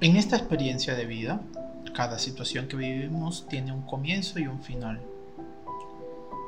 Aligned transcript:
En 0.00 0.16
esta 0.16 0.36
experiencia 0.36 0.94
de 0.94 1.06
vida, 1.06 1.40
cada 1.94 2.18
situación 2.18 2.66
que 2.68 2.76
vivimos 2.76 3.46
tiene 3.48 3.72
un 3.72 3.82
comienzo 3.82 4.38
y 4.38 4.46
un 4.46 4.62
final. 4.62 5.00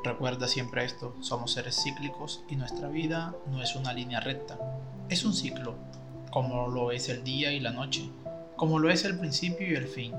Recuerda 0.03 0.47
siempre 0.47 0.83
esto, 0.83 1.15
somos 1.21 1.53
seres 1.53 1.81
cíclicos 1.83 2.43
y 2.49 2.55
nuestra 2.55 2.89
vida 2.89 3.35
no 3.51 3.61
es 3.61 3.75
una 3.75 3.93
línea 3.93 4.19
recta, 4.19 4.57
es 5.09 5.23
un 5.25 5.33
ciclo, 5.33 5.75
como 6.31 6.67
lo 6.67 6.91
es 6.91 7.09
el 7.09 7.23
día 7.23 7.53
y 7.53 7.59
la 7.59 7.71
noche, 7.71 8.09
como 8.55 8.79
lo 8.79 8.89
es 8.89 9.05
el 9.05 9.17
principio 9.17 9.67
y 9.67 9.75
el 9.75 9.87
fin, 9.87 10.13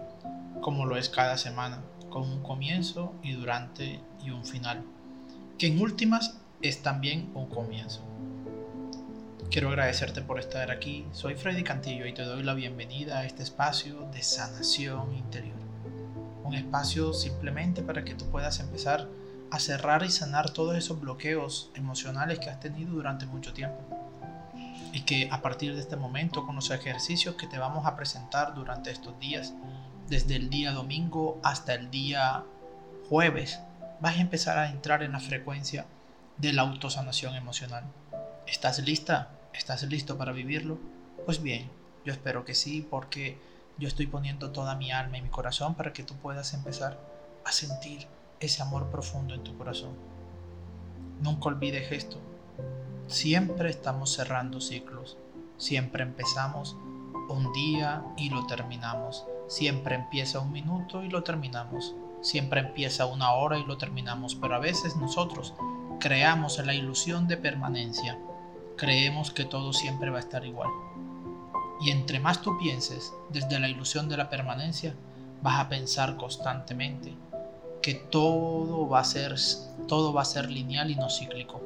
como 0.60 0.86
lo 0.86 0.96
es 0.96 1.08
cada 1.08 1.36
semana, 1.36 1.82
con 2.10 2.22
un 2.22 2.42
comienzo 2.42 3.14
y 3.22 3.32
durante 3.32 4.00
y 4.24 4.30
un 4.30 4.44
final, 4.44 4.82
que 5.58 5.66
en 5.66 5.80
últimas 5.80 6.38
es 6.62 6.82
también 6.82 7.30
un 7.34 7.46
comienzo. 7.46 8.02
Quiero 9.50 9.68
agradecerte 9.68 10.22
por 10.22 10.38
estar 10.38 10.70
aquí. 10.70 11.06
Soy 11.12 11.34
Freddy 11.34 11.62
Cantillo 11.62 12.04
y 12.06 12.12
te 12.12 12.24
doy 12.24 12.42
la 12.42 12.52
bienvenida 12.52 13.18
a 13.18 13.24
este 13.24 13.42
espacio 13.42 14.08
de 14.12 14.22
sanación 14.22 15.14
interior. 15.14 15.56
Un 16.44 16.54
espacio 16.54 17.14
simplemente 17.14 17.80
para 17.80 18.04
que 18.04 18.14
tú 18.14 18.28
puedas 18.30 18.60
empezar 18.60 19.08
a 19.50 19.58
cerrar 19.58 20.02
y 20.02 20.10
sanar 20.10 20.50
todos 20.50 20.76
esos 20.76 21.00
bloqueos 21.00 21.70
emocionales 21.74 22.38
que 22.38 22.50
has 22.50 22.60
tenido 22.60 22.92
durante 22.92 23.24
mucho 23.24 23.54
tiempo. 23.54 23.78
Y 24.92 25.02
que 25.02 25.28
a 25.30 25.40
partir 25.40 25.74
de 25.74 25.80
este 25.80 25.96
momento, 25.96 26.44
con 26.44 26.56
los 26.56 26.70
ejercicios 26.70 27.36
que 27.36 27.46
te 27.46 27.58
vamos 27.58 27.86
a 27.86 27.96
presentar 27.96 28.54
durante 28.54 28.90
estos 28.90 29.18
días, 29.20 29.54
desde 30.08 30.36
el 30.36 30.50
día 30.50 30.72
domingo 30.72 31.40
hasta 31.42 31.72
el 31.72 31.90
día 31.90 32.44
jueves, 33.08 33.60
vas 34.00 34.16
a 34.16 34.20
empezar 34.20 34.58
a 34.58 34.70
entrar 34.70 35.02
en 35.02 35.12
la 35.12 35.20
frecuencia 35.20 35.86
de 36.36 36.52
la 36.52 36.62
autosanación 36.62 37.36
emocional. 37.36 37.84
¿Estás 38.46 38.80
lista? 38.80 39.30
¿Estás 39.56 39.82
listo 39.84 40.18
para 40.18 40.32
vivirlo? 40.32 40.78
Pues 41.24 41.42
bien, 41.42 41.70
yo 42.04 42.12
espero 42.12 42.44
que 42.44 42.54
sí, 42.54 42.86
porque 42.88 43.38
yo 43.78 43.88
estoy 43.88 44.06
poniendo 44.06 44.50
toda 44.50 44.76
mi 44.76 44.92
alma 44.92 45.18
y 45.18 45.22
mi 45.22 45.30
corazón 45.30 45.74
para 45.74 45.92
que 45.92 46.02
tú 46.02 46.14
puedas 46.16 46.52
empezar 46.52 46.98
a 47.44 47.52
sentir 47.52 48.06
ese 48.38 48.62
amor 48.62 48.90
profundo 48.90 49.34
en 49.34 49.42
tu 49.42 49.56
corazón. 49.56 49.92
Nunca 51.22 51.48
olvides 51.48 51.90
esto. 51.90 52.18
Siempre 53.06 53.70
estamos 53.70 54.12
cerrando 54.12 54.60
ciclos. 54.60 55.16
Siempre 55.56 56.02
empezamos 56.02 56.76
un 57.28 57.50
día 57.54 58.04
y 58.18 58.28
lo 58.28 58.46
terminamos. 58.46 59.24
Siempre 59.48 59.94
empieza 59.94 60.38
un 60.38 60.52
minuto 60.52 61.02
y 61.02 61.08
lo 61.08 61.22
terminamos. 61.22 61.94
Siempre 62.20 62.60
empieza 62.60 63.06
una 63.06 63.32
hora 63.32 63.58
y 63.58 63.64
lo 63.64 63.78
terminamos. 63.78 64.34
Pero 64.34 64.54
a 64.54 64.60
veces 64.60 64.96
nosotros 64.96 65.54
creamos 65.98 66.58
la 66.58 66.74
ilusión 66.74 67.26
de 67.26 67.38
permanencia 67.38 68.18
creemos 68.76 69.30
que 69.30 69.44
todo 69.44 69.72
siempre 69.72 70.10
va 70.10 70.18
a 70.18 70.20
estar 70.20 70.44
igual. 70.44 70.70
Y 71.80 71.90
entre 71.90 72.20
más 72.20 72.42
tú 72.42 72.58
pienses 72.58 73.12
desde 73.30 73.58
la 73.58 73.68
ilusión 73.68 74.08
de 74.08 74.16
la 74.16 74.30
permanencia, 74.30 74.94
vas 75.42 75.60
a 75.60 75.68
pensar 75.68 76.16
constantemente 76.16 77.14
que 77.82 77.94
todo 77.94 78.88
va 78.88 79.00
a 79.00 79.04
ser 79.04 79.36
todo 79.86 80.12
va 80.12 80.22
a 80.22 80.24
ser 80.24 80.50
lineal 80.50 80.90
y 80.90 80.96
no 80.96 81.08
cíclico. 81.10 81.60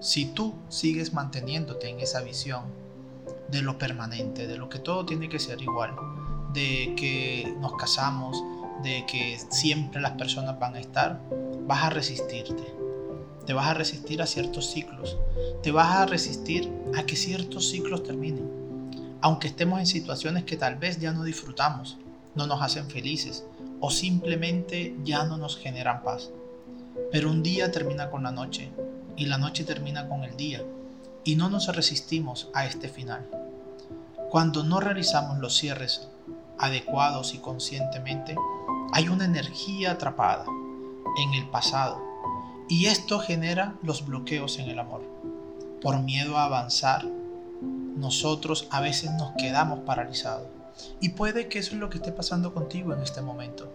Si 0.00 0.26
tú 0.26 0.54
sigues 0.68 1.12
manteniéndote 1.12 1.88
en 1.88 2.00
esa 2.00 2.20
visión 2.20 2.62
de 3.48 3.62
lo 3.62 3.78
permanente, 3.78 4.46
de 4.46 4.58
lo 4.58 4.68
que 4.68 4.78
todo 4.78 5.06
tiene 5.06 5.28
que 5.28 5.38
ser 5.38 5.62
igual, 5.62 5.94
de 6.52 6.94
que 6.96 7.54
nos 7.60 7.74
casamos, 7.76 8.42
de 8.82 9.04
que 9.06 9.38
siempre 9.50 10.00
las 10.00 10.12
personas 10.12 10.58
van 10.58 10.74
a 10.74 10.80
estar, 10.80 11.20
vas 11.66 11.84
a 11.84 11.90
resistirte 11.90 12.78
te 13.48 13.54
vas 13.54 13.68
a 13.68 13.72
resistir 13.72 14.20
a 14.20 14.26
ciertos 14.26 14.70
ciclos, 14.70 15.16
te 15.62 15.72
vas 15.72 15.96
a 15.96 16.04
resistir 16.04 16.70
a 16.94 17.04
que 17.04 17.16
ciertos 17.16 17.70
ciclos 17.70 18.02
terminen, 18.02 18.46
aunque 19.22 19.48
estemos 19.48 19.80
en 19.80 19.86
situaciones 19.86 20.44
que 20.44 20.58
tal 20.58 20.76
vez 20.76 21.00
ya 21.00 21.12
no 21.12 21.24
disfrutamos, 21.24 21.96
no 22.34 22.46
nos 22.46 22.60
hacen 22.60 22.90
felices 22.90 23.46
o 23.80 23.90
simplemente 23.90 24.94
ya 25.02 25.24
no 25.24 25.38
nos 25.38 25.56
generan 25.56 26.02
paz. 26.02 26.28
Pero 27.10 27.30
un 27.30 27.42
día 27.42 27.72
termina 27.72 28.10
con 28.10 28.22
la 28.22 28.32
noche 28.32 28.68
y 29.16 29.24
la 29.24 29.38
noche 29.38 29.64
termina 29.64 30.06
con 30.10 30.24
el 30.24 30.36
día 30.36 30.62
y 31.24 31.36
no 31.36 31.48
nos 31.48 31.74
resistimos 31.74 32.50
a 32.52 32.66
este 32.66 32.90
final. 32.90 33.26
Cuando 34.28 34.62
no 34.62 34.78
realizamos 34.78 35.38
los 35.38 35.56
cierres 35.56 36.06
adecuados 36.58 37.32
y 37.32 37.38
conscientemente, 37.38 38.36
hay 38.92 39.08
una 39.08 39.24
energía 39.24 39.92
atrapada 39.92 40.44
en 40.44 41.32
el 41.32 41.48
pasado 41.48 42.08
y 42.68 42.86
esto 42.86 43.18
genera 43.18 43.74
los 43.82 44.04
bloqueos 44.04 44.58
en 44.58 44.68
el 44.68 44.78
amor. 44.78 45.02
Por 45.80 46.00
miedo 46.02 46.36
a 46.36 46.44
avanzar, 46.44 47.06
nosotros 47.96 48.68
a 48.70 48.80
veces 48.80 49.10
nos 49.12 49.32
quedamos 49.38 49.80
paralizados. 49.80 50.46
Y 51.00 51.10
puede 51.10 51.48
que 51.48 51.58
eso 51.58 51.74
es 51.74 51.80
lo 51.80 51.90
que 51.90 51.98
esté 51.98 52.12
pasando 52.12 52.52
contigo 52.52 52.92
en 52.92 53.02
este 53.02 53.22
momento. 53.22 53.68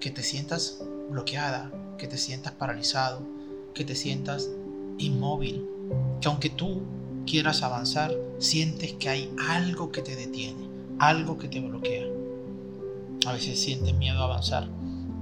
Que 0.00 0.10
te 0.10 0.22
sientas 0.22 0.80
bloqueada, 1.10 1.70
que 1.96 2.06
te 2.06 2.18
sientas 2.18 2.52
paralizado, 2.52 3.22
que 3.74 3.84
te 3.84 3.94
sientas 3.94 4.50
inmóvil. 4.98 5.66
Que 6.20 6.28
aunque 6.28 6.50
tú 6.50 6.82
quieras 7.26 7.62
avanzar, 7.62 8.12
sientes 8.38 8.92
que 8.94 9.08
hay 9.08 9.34
algo 9.48 9.92
que 9.92 10.02
te 10.02 10.16
detiene, 10.16 10.68
algo 10.98 11.38
que 11.38 11.48
te 11.48 11.60
bloquea. 11.60 12.06
A 13.26 13.32
veces 13.32 13.60
sientes 13.60 13.94
miedo 13.94 14.20
a 14.20 14.24
avanzar. 14.24 14.68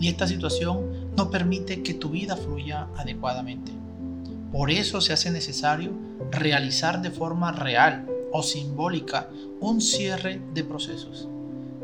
Y 0.01 0.09
esta 0.09 0.27
situación 0.27 1.02
no 1.17 1.31
permite 1.31 1.83
que 1.83 1.95
tu 1.95 2.11
vida 2.11 2.37
fluya 2.37 2.89
adecuadamente. 2.97 3.73
Por 4.51 4.71
eso 4.71 5.01
se 5.01 5.13
hace 5.13 5.31
necesario 5.31 5.93
realizar 6.31 7.01
de 7.03 7.11
forma 7.11 7.53
real 7.53 8.07
o 8.33 8.43
simbólica 8.43 9.29
un 9.61 9.81
cierre 9.81 10.41
de 10.55 10.65
procesos. 10.65 11.29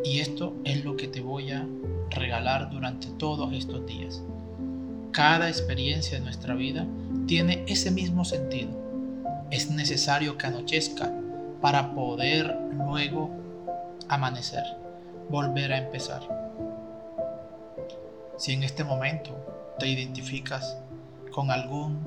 Y 0.04 0.20
esto 0.20 0.54
es 0.64 0.84
lo 0.84 0.96
que 0.96 1.08
te 1.08 1.20
voy 1.20 1.50
a 1.50 1.66
regalar 2.10 2.70
durante 2.70 3.08
todos 3.18 3.52
estos 3.52 3.86
días. 3.86 4.22
Cada 5.12 5.48
experiencia 5.48 6.18
de 6.18 6.24
nuestra 6.24 6.54
vida 6.54 6.86
tiene 7.26 7.64
ese 7.66 7.90
mismo 7.90 8.24
sentido. 8.24 8.70
Es 9.50 9.70
necesario 9.70 10.36
que 10.36 10.46
anochezca 10.46 11.12
para 11.60 11.94
poder 11.94 12.56
luego 12.86 13.30
amanecer, 14.08 14.64
volver 15.30 15.72
a 15.72 15.78
empezar. 15.78 16.22
Si 18.38 18.52
en 18.52 18.62
este 18.62 18.84
momento 18.84 19.36
te 19.80 19.88
identificas 19.88 20.76
con 21.32 21.50
algún 21.50 21.98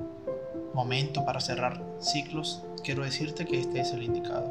momento 0.72 1.26
para 1.26 1.40
cerrar 1.40 1.84
ciclos, 2.00 2.62
quiero 2.82 3.04
decirte 3.04 3.44
que 3.44 3.60
este 3.60 3.80
es 3.80 3.92
el 3.92 4.02
indicado. 4.02 4.50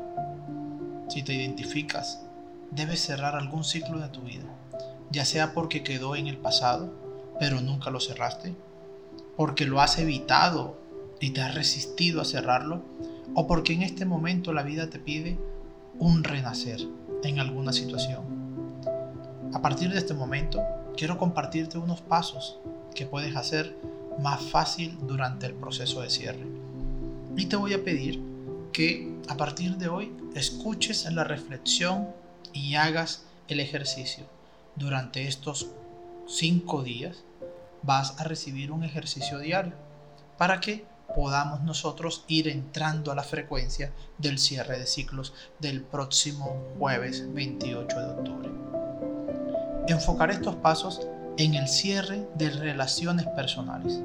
Si 1.09 1.23
te 1.23 1.33
identificas, 1.33 2.21
debes 2.69 3.01
cerrar 3.01 3.35
algún 3.35 3.63
ciclo 3.63 3.97
de 3.97 4.09
tu 4.09 4.21
vida, 4.21 4.45
ya 5.09 5.25
sea 5.25 5.55
porque 5.55 5.81
quedó 5.81 6.15
en 6.15 6.27
el 6.27 6.37
pasado, 6.37 6.93
pero 7.39 7.61
nunca 7.61 7.89
lo 7.89 7.99
cerraste, 7.99 8.53
porque 9.35 9.65
lo 9.65 9.81
has 9.81 9.97
evitado 9.97 10.77
y 11.19 11.31
te 11.31 11.41
has 11.41 11.55
resistido 11.55 12.21
a 12.21 12.25
cerrarlo, 12.25 12.83
o 13.33 13.47
porque 13.47 13.73
en 13.73 13.81
este 13.81 14.05
momento 14.05 14.53
la 14.53 14.61
vida 14.61 14.91
te 14.91 14.99
pide 14.99 15.39
un 15.97 16.23
renacer 16.23 16.79
en 17.23 17.39
alguna 17.39 17.73
situación. 17.73 18.21
A 19.51 19.63
partir 19.63 19.91
de 19.91 19.97
este 19.97 20.13
momento, 20.13 20.61
quiero 20.95 21.17
compartirte 21.17 21.77
unos 21.77 22.01
pasos 22.01 22.57
que 22.95 23.05
puedes 23.05 23.35
hacer 23.35 23.75
más 24.19 24.41
fácil 24.41 24.97
durante 25.07 25.45
el 25.45 25.53
proceso 25.53 26.01
de 26.01 26.09
cierre. 26.09 26.45
Y 27.37 27.45
te 27.45 27.55
voy 27.55 27.73
a 27.73 27.83
pedir 27.83 28.21
que 28.73 29.11
a 29.27 29.37
partir 29.37 29.77
de 29.77 29.89
hoy 29.89 30.11
escuches 30.35 31.09
la 31.11 31.23
reflexión 31.23 32.09
y 32.53 32.75
hagas 32.75 33.23
el 33.47 33.59
ejercicio. 33.59 34.25
Durante 34.75 35.27
estos 35.27 35.67
cinco 36.27 36.83
días 36.83 37.23
vas 37.83 38.19
a 38.19 38.23
recibir 38.23 38.71
un 38.71 38.83
ejercicio 38.83 39.39
diario 39.39 39.73
para 40.37 40.59
que 40.59 40.85
podamos 41.15 41.61
nosotros 41.61 42.23
ir 42.27 42.47
entrando 42.47 43.11
a 43.11 43.15
la 43.15 43.23
frecuencia 43.23 43.91
del 44.17 44.39
cierre 44.39 44.79
de 44.79 44.85
ciclos 44.85 45.33
del 45.59 45.81
próximo 45.81 46.63
jueves 46.77 47.33
28 47.33 47.99
de 47.99 48.05
octubre 48.05 48.80
enfocar 49.91 50.31
estos 50.31 50.55
pasos 50.55 51.07
en 51.37 51.55
el 51.55 51.67
cierre 51.67 52.27
de 52.35 52.49
relaciones 52.49 53.27
personales. 53.27 54.01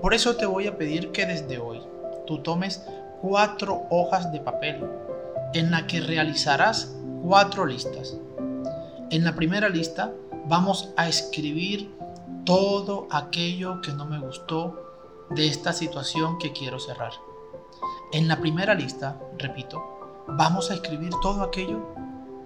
Por 0.00 0.14
eso 0.14 0.36
te 0.36 0.46
voy 0.46 0.66
a 0.66 0.76
pedir 0.76 1.12
que 1.12 1.26
desde 1.26 1.58
hoy 1.58 1.80
tú 2.26 2.38
tomes 2.38 2.84
cuatro 3.20 3.82
hojas 3.90 4.32
de 4.32 4.40
papel 4.40 4.84
en 5.52 5.70
la 5.70 5.86
que 5.86 6.00
realizarás 6.00 6.94
cuatro 7.22 7.66
listas. 7.66 8.16
En 9.10 9.24
la 9.24 9.34
primera 9.34 9.68
lista 9.68 10.12
vamos 10.46 10.90
a 10.96 11.08
escribir 11.08 11.94
todo 12.44 13.06
aquello 13.10 13.80
que 13.80 13.92
no 13.92 14.04
me 14.04 14.18
gustó 14.18 14.80
de 15.30 15.46
esta 15.46 15.72
situación 15.72 16.38
que 16.38 16.52
quiero 16.52 16.78
cerrar. 16.78 17.12
En 18.12 18.28
la 18.28 18.38
primera 18.38 18.74
lista, 18.74 19.18
repito, 19.38 19.82
vamos 20.28 20.70
a 20.70 20.74
escribir 20.74 21.10
todo 21.22 21.42
aquello 21.42 21.94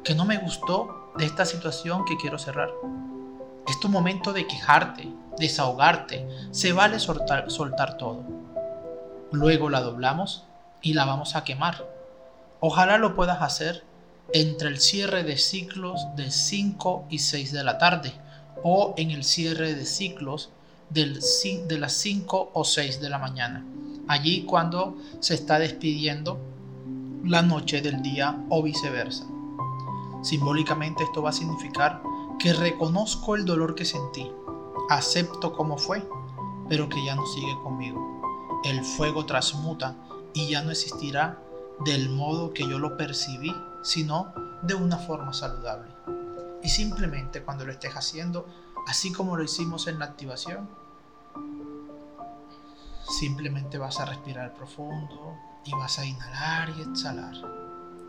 que 0.05 0.15
no 0.15 0.25
me 0.25 0.39
gustó 0.39 0.98
de 1.17 1.25
esta 1.25 1.45
situación 1.45 2.05
que 2.05 2.17
quiero 2.17 2.39
cerrar. 2.39 2.71
Es 3.67 3.79
tu 3.81 3.89
momento 3.89 4.33
de 4.33 4.47
quejarte, 4.47 5.09
desahogarte. 5.39 6.27
Se 6.51 6.73
vale 6.73 6.99
soltar, 6.99 7.97
todo. 7.99 8.25
Luego 9.31 9.69
la 9.69 9.81
doblamos 9.81 10.45
y 10.81 10.95
la 10.95 11.05
vamos 11.05 11.37
a 11.37 11.45
quemar. 11.45 11.87
Ojalá 12.61 12.99
lo 12.99 13.15
puedas 13.15 13.43
hacer 13.43 13.85
entre 14.33 14.69
el 14.69 14.81
cierre 14.81 15.23
de 15.23 15.37
ciclos 15.37 16.07
de 16.17 16.31
5 16.31 17.07
y 17.11 17.19
6 17.19 17.53
de 17.53 17.65
la 17.65 17.79
tarde 17.79 18.13
o 18.63 18.95
en 18.97 19.11
el 19.11 19.25
cierre 19.25 19.75
de 19.75 19.85
ciclos 19.85 20.51
del, 20.91 21.21
de 21.67 21.79
las 21.79 21.93
5 21.93 22.51
o 22.53 22.65
6 22.65 23.01
de 23.01 23.11
la 23.11 23.19
mañana. 23.19 23.65
Allí 24.09 24.45
cuando 24.45 24.97
se 25.21 25.35
está 25.35 25.59
despidiendo 25.59 26.39
la 27.25 27.43
noche 27.43 27.83
del 27.83 28.03
día 28.03 28.39
o 28.49 28.63
viceversa. 28.63 29.27
Simbólicamente 30.23 31.05
esto 31.05 31.23
va 31.23 31.31
a 31.31 31.33
significar 31.33 32.03
que 32.39 32.53
reconozco 32.53 33.37
el 33.37 33.45
dolor 33.45 33.75
que 33.75 33.85
sentí, 33.85 34.31
acepto 34.89 35.53
como 35.53 35.79
fue, 35.79 36.09
pero 36.69 36.89
que 36.89 37.05
ya 37.05 37.15
no 37.15 37.27
sigue 37.27 37.57
conmigo. 37.63 38.21
El 38.65 38.85
fuego 38.85 39.27
transmuta 39.27 39.97
y 40.35 40.49
ya 40.49 40.63
no 40.63 40.71
existirá 40.71 41.43
del 41.85 42.11
modo 42.11 42.53
que 42.53 42.69
yo 42.69 42.79
lo 42.79 42.97
percibí, 42.97 43.55
sino 43.83 44.33
de 44.63 44.75
una 44.75 44.99
forma 44.99 45.33
saludable. 45.33 45.91
Y 46.63 46.69
simplemente 46.69 47.43
cuando 47.43 47.65
lo 47.65 47.73
estés 47.73 47.95
haciendo, 47.95 48.47
así 48.87 49.13
como 49.13 49.37
lo 49.37 49.45
hicimos 49.45 49.87
en 49.87 49.99
la 49.99 50.07
activación, 50.07 50.69
simplemente 53.09 53.79
vas 53.79 54.01
a 54.01 54.07
respirar 54.07 54.55
profundo 54.55 55.37
y 55.65 55.73
vas 55.73 55.99
a 55.99 56.05
inhalar 56.07 56.71
y 56.77 56.83
exhalar, 56.83 57.35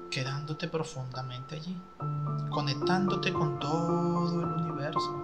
quedándote 0.10 0.68
profundamente 0.68 1.56
allí, 1.56 1.78
conectándote 2.50 3.32
con 3.32 3.60
todo 3.60 4.44
el 4.44 4.64
universo, 4.64 5.16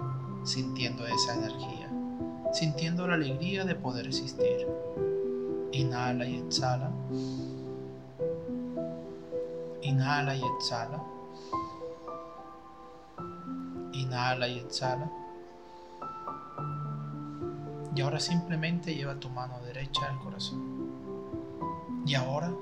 sintiendo 0.43 1.05
esa 1.07 1.35
energía, 1.35 1.91
sintiendo 2.53 3.07
la 3.07 3.15
alegría 3.15 3.65
de 3.65 3.75
poder 3.75 4.07
existir. 4.07 4.67
Inhala 5.71 6.25
y 6.25 6.37
exhala. 6.37 6.89
Inhala 9.81 10.35
y 10.35 10.41
exhala. 10.43 11.03
Inhala 13.91 14.47
y 14.47 14.59
exhala. 14.59 15.11
Y 17.95 18.01
ahora 18.01 18.19
simplemente 18.19 18.93
lleva 18.93 19.15
tu 19.15 19.29
mano 19.29 19.59
derecha 19.61 20.09
al 20.09 20.19
corazón. 20.19 20.75
Y 22.05 22.13
ahora 22.13 22.53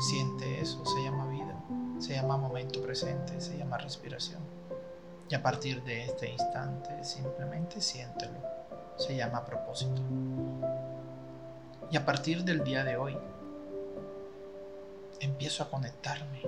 siente 0.00 0.60
eso, 0.60 0.84
se 0.84 1.02
llama 1.02 1.26
vida, 1.28 1.54
se 1.98 2.14
llama 2.14 2.36
momento 2.36 2.82
presente, 2.82 3.40
se 3.40 3.56
llama 3.56 3.78
respiración. 3.78 4.40
Y 5.28 5.34
a 5.34 5.42
partir 5.42 5.82
de 5.82 6.04
este 6.04 6.30
instante 6.30 7.02
simplemente 7.02 7.80
siéntelo, 7.80 8.38
se 8.96 9.16
llama 9.16 9.44
propósito. 9.44 10.02
Y 11.90 11.96
a 11.96 12.04
partir 12.04 12.44
del 12.44 12.64
día 12.64 12.84
de 12.84 12.96
hoy 12.96 13.16
empiezo 15.20 15.62
a 15.62 15.70
conectarme 15.70 16.42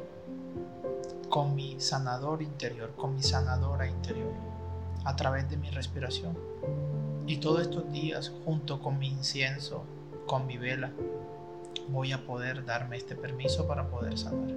con 1.28 1.54
mi 1.54 1.80
sanador 1.80 2.42
interior, 2.42 2.94
con 2.96 3.14
mi 3.14 3.22
sanadora 3.22 3.86
interior, 3.86 4.32
a 5.04 5.16
través 5.16 5.48
de 5.50 5.56
mi 5.56 5.70
respiración. 5.70 6.36
Y 7.26 7.38
todos 7.38 7.62
estos 7.62 7.90
días, 7.92 8.32
junto 8.44 8.80
con 8.80 8.98
mi 8.98 9.08
incienso, 9.08 9.84
con 10.26 10.46
mi 10.46 10.56
vela, 10.56 10.92
voy 11.88 12.12
a 12.12 12.24
poder 12.24 12.64
darme 12.64 12.96
este 12.96 13.16
permiso 13.16 13.66
para 13.66 13.88
poder 13.88 14.18
sanar. 14.18 14.54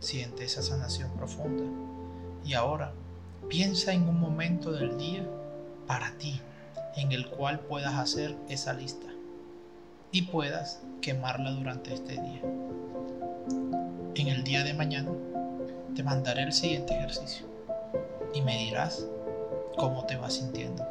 Siente 0.00 0.44
esa 0.44 0.62
sanación 0.62 1.10
profunda. 1.16 1.64
Y 2.44 2.54
ahora, 2.54 2.92
piensa 3.48 3.92
en 3.92 4.08
un 4.08 4.18
momento 4.18 4.72
del 4.72 4.96
día 4.96 5.24
para 5.86 6.12
ti, 6.18 6.40
en 6.96 7.12
el 7.12 7.28
cual 7.28 7.60
puedas 7.60 7.94
hacer 7.94 8.36
esa 8.48 8.72
lista 8.72 9.06
y 10.10 10.22
puedas 10.22 10.80
quemarla 11.00 11.52
durante 11.52 11.94
este 11.94 12.20
día. 12.20 12.42
En 14.14 14.28
el 14.28 14.44
día 14.44 14.62
de 14.62 14.74
mañana 14.74 15.10
te 15.94 16.02
mandaré 16.02 16.42
el 16.42 16.52
siguiente 16.52 16.94
ejercicio 16.94 17.46
y 18.34 18.42
me 18.42 18.58
dirás 18.58 19.06
cómo 19.76 20.04
te 20.04 20.16
vas 20.16 20.34
sintiendo. 20.34 20.86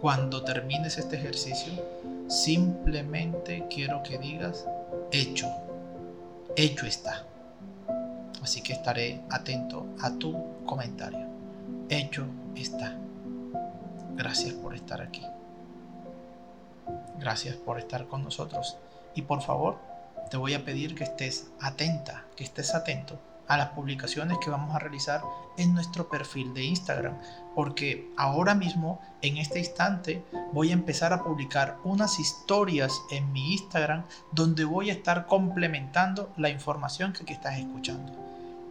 Cuando 0.00 0.44
termines 0.44 0.96
este 0.96 1.16
ejercicio, 1.16 1.72
simplemente 2.28 3.66
quiero 3.70 4.02
que 4.02 4.18
digas 4.18 4.66
hecho, 5.10 5.48
hecho 6.56 6.86
está. 6.86 7.24
Así 8.42 8.62
que 8.62 8.72
estaré 8.72 9.20
atento 9.30 9.86
a 10.00 10.10
tu 10.12 10.64
comentario. 10.64 11.26
Hecho 11.88 12.26
está. 12.54 12.96
Gracias 14.14 14.54
por 14.54 14.74
estar 14.74 15.00
aquí. 15.00 15.24
Gracias 17.18 17.56
por 17.56 17.78
estar 17.78 18.06
con 18.06 18.22
nosotros. 18.22 18.76
Y 19.14 19.22
por 19.22 19.42
favor, 19.42 19.78
te 20.30 20.36
voy 20.36 20.54
a 20.54 20.64
pedir 20.64 20.94
que 20.94 21.04
estés 21.04 21.50
atenta, 21.60 22.24
que 22.36 22.44
estés 22.44 22.74
atento 22.74 23.18
a 23.48 23.56
las 23.56 23.70
publicaciones 23.70 24.38
que 24.38 24.50
vamos 24.50 24.74
a 24.74 24.78
realizar 24.78 25.22
en 25.56 25.74
nuestro 25.74 26.08
perfil 26.08 26.54
de 26.54 26.64
Instagram, 26.64 27.14
porque 27.54 28.12
ahora 28.16 28.54
mismo, 28.54 29.00
en 29.22 29.38
este 29.38 29.58
instante, 29.58 30.24
voy 30.52 30.70
a 30.70 30.74
empezar 30.74 31.12
a 31.12 31.24
publicar 31.24 31.78
unas 31.82 32.20
historias 32.20 32.92
en 33.10 33.32
mi 33.32 33.52
Instagram 33.52 34.04
donde 34.32 34.64
voy 34.64 34.90
a 34.90 34.92
estar 34.92 35.26
complementando 35.26 36.30
la 36.36 36.50
información 36.50 37.12
que 37.12 37.32
estás 37.32 37.58
escuchando. 37.58 38.12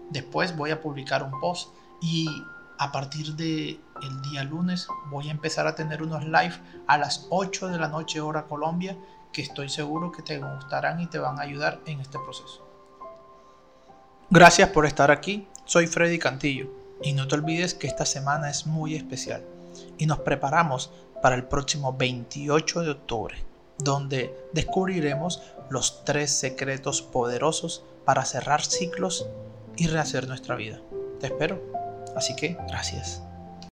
Después 0.10 0.56
voy 0.56 0.72
a 0.72 0.82
publicar 0.82 1.24
un 1.24 1.38
post 1.40 1.74
y 2.02 2.28
a 2.78 2.92
partir 2.92 3.36
de 3.36 3.80
el 4.02 4.22
día 4.30 4.44
lunes 4.44 4.88
voy 5.10 5.28
a 5.30 5.32
empezar 5.32 5.66
a 5.68 5.76
tener 5.76 6.04
unos 6.04 6.24
live 6.24 6.54
a 6.86 6.98
las 6.98 7.28
8 7.30 7.70
de 7.70 7.80
la 7.80 7.88
noche 7.88 8.22
hora 8.22 8.46
Colombia 8.46 8.96
que 9.34 9.42
estoy 9.42 9.70
seguro 9.70 10.12
que 10.12 10.22
te 10.22 10.40
gustarán 10.40 11.02
y 11.02 11.08
te 11.08 11.20
van 11.20 11.40
a 11.40 11.44
ayudar 11.44 11.80
en 11.86 12.00
este 12.00 12.20
proceso. 12.20 12.67
Gracias 14.30 14.70
por 14.70 14.86
estar 14.86 15.10
aquí, 15.10 15.48
soy 15.64 15.88
Freddy 15.88 16.20
Cantillo 16.20 16.68
y 17.02 17.14
no 17.14 17.30
te 17.30 17.36
olvides 17.36 17.74
que 17.74 17.88
esta 17.88 18.06
semana 18.06 18.50
es 18.50 18.66
muy 18.66 18.94
especial 18.94 19.42
y 19.98 20.06
nos 20.06 20.20
preparamos 20.20 20.92
para 21.22 21.36
el 21.36 21.46
próximo 21.46 21.94
28 21.94 22.82
de 22.82 22.92
octubre, 22.92 23.38
donde 23.78 24.36
descubriremos 24.52 25.42
los 25.70 26.04
tres 26.04 26.32
secretos 26.32 27.02
poderosos 27.02 27.86
para 28.04 28.26
cerrar 28.26 28.66
ciclos 28.66 29.30
y 29.78 29.88
rehacer 29.88 30.28
nuestra 30.28 30.58
vida. 30.58 30.82
Te 31.22 31.28
espero. 31.28 31.62
Así 32.14 32.36
que 32.36 32.58
gracias. 32.68 33.27